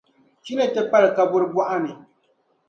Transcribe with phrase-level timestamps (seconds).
[0.43, 1.91] Chi ni ti pali kaburi bɔɣa ni;